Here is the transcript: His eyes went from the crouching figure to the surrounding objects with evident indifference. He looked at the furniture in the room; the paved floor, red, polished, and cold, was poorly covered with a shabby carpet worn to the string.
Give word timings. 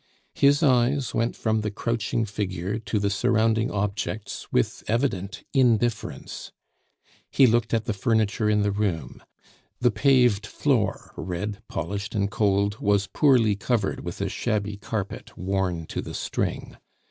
His 0.33 0.63
eyes 0.63 1.13
went 1.13 1.35
from 1.35 1.61
the 1.61 1.69
crouching 1.69 2.25
figure 2.25 2.79
to 2.79 2.97
the 2.97 3.11
surrounding 3.11 3.69
objects 3.69 4.51
with 4.51 4.83
evident 4.87 5.43
indifference. 5.53 6.51
He 7.29 7.45
looked 7.45 7.71
at 7.71 7.85
the 7.85 7.93
furniture 7.93 8.49
in 8.49 8.63
the 8.63 8.71
room; 8.71 9.21
the 9.79 9.91
paved 9.91 10.47
floor, 10.47 11.13
red, 11.15 11.61
polished, 11.67 12.15
and 12.15 12.31
cold, 12.31 12.79
was 12.79 13.05
poorly 13.13 13.55
covered 13.55 13.99
with 14.03 14.19
a 14.21 14.29
shabby 14.29 14.75
carpet 14.75 15.37
worn 15.37 15.85
to 15.85 16.01
the 16.01 16.15
string. 16.15 16.77